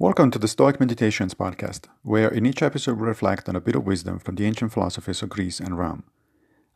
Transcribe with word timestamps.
Welcome 0.00 0.30
to 0.30 0.38
the 0.38 0.46
Stoic 0.46 0.78
Meditations 0.78 1.34
podcast, 1.34 1.86
where 2.02 2.28
in 2.28 2.46
each 2.46 2.62
episode 2.62 3.00
we 3.00 3.08
reflect 3.08 3.48
on 3.48 3.56
a 3.56 3.60
bit 3.60 3.74
of 3.74 3.84
wisdom 3.84 4.20
from 4.20 4.36
the 4.36 4.44
ancient 4.44 4.72
philosophers 4.72 5.22
of 5.22 5.28
Greece 5.28 5.58
and 5.58 5.76
Rome. 5.76 6.04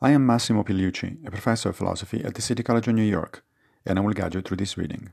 I 0.00 0.10
am 0.10 0.26
Massimo 0.26 0.64
Pigliucci, 0.64 1.24
a 1.24 1.30
professor 1.30 1.68
of 1.68 1.76
philosophy 1.76 2.24
at 2.24 2.34
the 2.34 2.42
City 2.42 2.64
College 2.64 2.88
of 2.88 2.96
New 2.96 3.04
York, 3.04 3.44
and 3.86 3.96
I 3.96 4.02
will 4.02 4.12
guide 4.12 4.34
you 4.34 4.40
through 4.40 4.56
this 4.56 4.76
reading. 4.76 5.12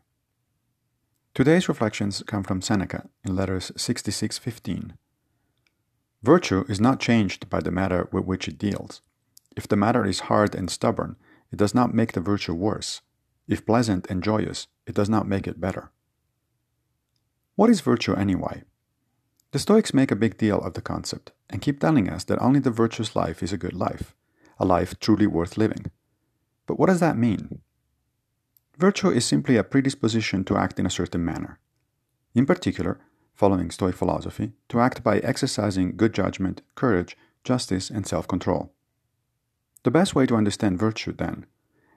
Today's 1.35 1.69
reflections 1.69 2.23
come 2.25 2.41
from 2.41 2.63
Seneca 2.63 3.07
in 3.23 3.35
letters 3.35 3.71
6615. 3.77 4.97
Virtue 6.23 6.65
is 6.67 6.81
not 6.81 6.99
changed 6.99 7.47
by 7.47 7.59
the 7.59 7.69
matter 7.69 8.09
with 8.11 8.25
which 8.25 8.47
it 8.47 8.57
deals. 8.57 9.01
If 9.55 9.67
the 9.67 9.75
matter 9.75 10.03
is 10.03 10.21
hard 10.21 10.55
and 10.55 10.71
stubborn, 10.71 11.15
it 11.51 11.57
does 11.57 11.75
not 11.75 11.93
make 11.93 12.13
the 12.13 12.21
virtue 12.21 12.55
worse. 12.55 13.01
If 13.47 13.67
pleasant 13.67 14.07
and 14.09 14.23
joyous, 14.23 14.65
it 14.87 14.95
does 14.95 15.09
not 15.09 15.27
make 15.27 15.45
it 15.45 15.61
better. 15.61 15.91
What 17.59 17.69
is 17.69 17.81
virtue 17.81 18.13
anyway? 18.13 18.63
The 19.51 19.59
Stoics 19.59 19.93
make 19.93 20.11
a 20.11 20.15
big 20.15 20.37
deal 20.37 20.59
of 20.59 20.75
the 20.75 20.81
concept 20.81 21.33
and 21.49 21.61
keep 21.61 21.81
telling 21.81 22.09
us 22.09 22.23
that 22.23 22.41
only 22.41 22.61
the 22.61 22.71
virtuous 22.71 23.17
life 23.17 23.43
is 23.43 23.51
a 23.51 23.57
good 23.57 23.73
life, 23.73 24.15
a 24.59 24.65
life 24.65 24.97
truly 24.97 25.27
worth 25.27 25.57
living. 25.57 25.91
But 26.67 26.79
what 26.79 26.87
does 26.87 27.01
that 27.01 27.17
mean? 27.17 27.59
Virtue 28.77 29.09
is 29.09 29.25
simply 29.25 29.57
a 29.57 29.65
predisposition 29.65 30.45
to 30.45 30.55
act 30.55 30.79
in 30.79 30.85
a 30.85 30.89
certain 30.89 31.25
manner. 31.25 31.59
In 32.33 32.45
particular, 32.45 32.97
following 33.35 33.71
Stoic 33.71 33.97
philosophy, 33.97 34.53
to 34.69 34.79
act 34.79 35.03
by 35.03 35.17
exercising 35.17 35.97
good 35.97 36.13
judgment, 36.13 36.61
courage, 36.75 37.17
justice, 37.43 37.89
and 37.89 38.07
self 38.07 38.25
control. 38.25 38.71
The 39.83 39.91
best 39.91 40.15
way 40.15 40.25
to 40.27 40.37
understand 40.37 40.79
virtue, 40.79 41.11
then, 41.11 41.45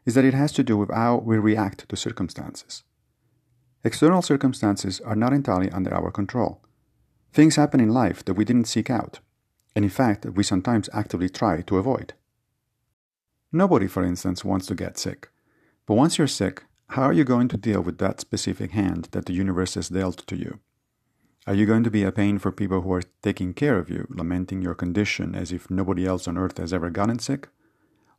is 0.05 0.15
that 0.17 0.25
it 0.25 0.35
has 0.35 0.51
to 0.55 0.65
do 0.65 0.77
with 0.77 0.91
how 0.91 1.19
we 1.19 1.39
react 1.39 1.89
to 1.89 1.97
circumstances. 1.97 2.83
External 3.85 4.23
circumstances 4.23 5.01
are 5.01 5.17
not 5.17 5.33
entirely 5.33 5.71
under 5.71 5.93
our 5.93 6.11
control. 6.11 6.63
Things 7.33 7.57
happen 7.57 7.81
in 7.81 7.89
life 7.89 8.25
that 8.25 8.35
we 8.35 8.45
didn't 8.45 8.69
seek 8.69 8.91
out, 8.91 9.19
and 9.75 9.85
in 9.85 9.91
fact, 9.91 10.25
we 10.27 10.45
sometimes 10.45 10.89
actively 10.93 11.29
try 11.29 11.63
to 11.63 11.79
avoid. 11.79 12.15
Nobody, 13.51 13.87
for 13.87 14.05
instance, 14.05 14.45
wants 14.45 14.67
to 14.67 14.75
get 14.75 14.99
sick. 14.99 15.31
But 15.87 15.95
once 15.95 16.17
you're 16.17 16.29
sick, 16.29 16.65
how 16.91 17.03
are 17.03 17.13
you 17.13 17.25
going 17.25 17.49
to 17.49 17.57
deal 17.57 17.81
with 17.81 17.99
that 17.99 18.21
specific 18.21 18.71
hand 18.71 19.09
that 19.13 19.27
the 19.27 19.33
universe 19.33 19.75
has 19.75 19.89
dealt 19.89 20.27
to 20.27 20.37
you? 20.37 20.61
Are 21.47 21.55
you 21.55 21.67
going 21.67 21.83
to 21.83 21.91
be 21.91 22.05
a 22.05 22.13
pain 22.13 22.39
for 22.39 22.53
people 22.53 22.83
who 22.83 22.93
are 22.93 23.03
taking 23.23 23.53
care 23.53 23.79
of 23.79 23.91
you, 23.91 24.07
lamenting 24.11 24.63
your 24.63 24.75
condition 24.75 25.35
as 25.35 25.51
if 25.51 25.71
nobody 25.71 26.07
else 26.07 26.29
on 26.29 26.39
earth 26.39 26.59
has 26.59 26.73
ever 26.73 26.89
gotten 26.89 27.19
sick? 27.19 27.49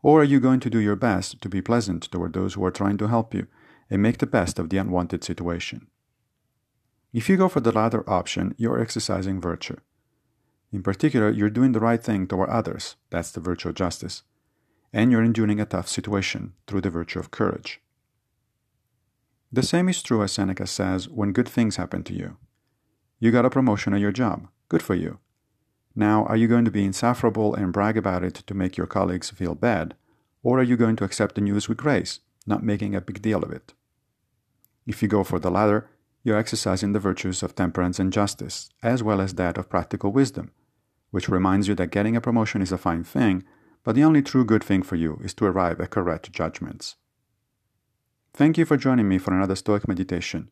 Or 0.01 0.19
are 0.19 0.25
you 0.25 0.41
going 0.41 0.59
to 0.59 0.69
do 0.69 0.79
your 0.79 0.97
best 0.97 1.39
to 1.41 1.47
be 1.47 1.61
pleasant 1.61 2.03
toward 2.11 2.33
those 2.33 2.55
who 2.55 2.65
are 2.65 2.71
trying 2.71 2.97
to 2.97 3.07
help 3.07 3.33
you 3.33 3.47
and 3.89 4.01
make 4.01 4.17
the 4.17 4.25
best 4.25 4.59
of 4.59 4.69
the 4.69 4.77
unwanted 4.77 5.23
situation. 5.23 5.87
If 7.13 7.29
you 7.29 7.37
go 7.37 7.47
for 7.47 7.59
the 7.59 7.71
latter 7.71 8.09
option, 8.09 8.55
you're 8.57 8.81
exercising 8.81 9.39
virtue. 9.39 9.77
In 10.71 10.81
particular, 10.81 11.29
you're 11.29 11.51
doing 11.51 11.71
the 11.71 11.79
right 11.79 12.03
thing 12.03 12.25
toward 12.25 12.49
others, 12.49 12.95
that's 13.11 13.31
the 13.31 13.39
virtue 13.39 13.69
of 13.69 13.75
justice, 13.75 14.23
and 14.91 15.11
you're 15.11 15.23
enduring 15.23 15.59
a 15.59 15.65
tough 15.65 15.87
situation 15.87 16.53
through 16.65 16.81
the 16.81 16.89
virtue 16.89 17.19
of 17.19 17.29
courage. 17.29 17.79
The 19.51 19.61
same 19.61 19.87
is 19.87 20.01
true 20.01 20.23
as 20.23 20.31
Seneca 20.31 20.65
says 20.65 21.07
when 21.07 21.31
good 21.31 21.47
things 21.47 21.75
happen 21.75 22.03
to 22.05 22.13
you. 22.13 22.37
You 23.19 23.31
got 23.31 23.45
a 23.45 23.51
promotion 23.51 23.93
at 23.93 24.01
your 24.01 24.11
job, 24.11 24.47
good 24.67 24.81
for 24.81 24.95
you. 24.95 25.19
Now, 25.95 26.25
are 26.25 26.35
you 26.35 26.47
going 26.47 26.65
to 26.65 26.71
be 26.71 26.83
insufferable 26.83 27.53
and 27.53 27.71
brag 27.71 27.95
about 27.95 28.23
it 28.23 28.33
to 28.33 28.55
make 28.55 28.75
your 28.75 28.87
colleagues 28.87 29.29
feel 29.29 29.53
bad, 29.53 29.93
or 30.41 30.59
are 30.59 30.63
you 30.63 30.75
going 30.75 30.95
to 30.95 31.03
accept 31.03 31.35
the 31.35 31.41
news 31.41 31.69
with 31.69 31.77
grace 31.77 32.19
not 32.45 32.63
making 32.63 32.95
a 32.95 33.01
big 33.01 33.21
deal 33.21 33.43
of 33.43 33.51
it. 33.51 33.73
If 34.85 35.01
you 35.01 35.07
go 35.07 35.23
for 35.23 35.39
the 35.39 35.51
latter, 35.51 35.89
you're 36.23 36.37
exercising 36.37 36.93
the 36.93 36.99
virtues 36.99 37.43
of 37.43 37.55
temperance 37.55 37.99
and 37.99 38.11
justice, 38.11 38.69
as 38.81 39.03
well 39.03 39.21
as 39.21 39.35
that 39.35 39.57
of 39.57 39.69
practical 39.69 40.11
wisdom, 40.11 40.51
which 41.11 41.29
reminds 41.29 41.67
you 41.67 41.75
that 41.75 41.91
getting 41.91 42.15
a 42.15 42.21
promotion 42.21 42.61
is 42.61 42.71
a 42.71 42.77
fine 42.77 43.03
thing, 43.03 43.43
but 43.83 43.95
the 43.95 44.03
only 44.03 44.21
true 44.21 44.45
good 44.45 44.63
thing 44.63 44.81
for 44.81 44.95
you 44.95 45.19
is 45.23 45.33
to 45.35 45.45
arrive 45.45 45.79
at 45.81 45.89
correct 45.89 46.31
judgments. 46.31 46.95
Thank 48.33 48.57
you 48.57 48.65
for 48.65 48.77
joining 48.77 49.07
me 49.07 49.17
for 49.17 49.33
another 49.33 49.55
Stoic 49.55 49.87
meditation. 49.87 50.49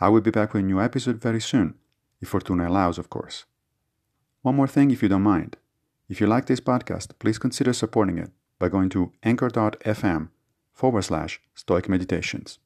I 0.00 0.08
will 0.08 0.22
be 0.22 0.30
back 0.30 0.52
with 0.52 0.64
a 0.64 0.66
new 0.66 0.80
episode 0.80 1.20
very 1.20 1.40
soon, 1.40 1.74
if 2.20 2.28
Fortuna 2.28 2.68
allows, 2.68 2.98
of 2.98 3.10
course. 3.10 3.44
One 4.40 4.56
more 4.56 4.66
thing, 4.66 4.90
if 4.90 5.02
you 5.02 5.08
don't 5.08 5.22
mind. 5.22 5.56
If 6.08 6.20
you 6.20 6.26
like 6.26 6.46
this 6.46 6.60
podcast, 6.60 7.18
please 7.20 7.38
consider 7.38 7.72
supporting 7.72 8.18
it 8.18 8.30
by 8.58 8.68
going 8.68 8.88
to 8.90 9.12
anchor.fm 9.22 10.30
forward 10.72 11.02
slash 11.02 11.40
Stoic 11.54 11.88
Meditations. 11.88 12.58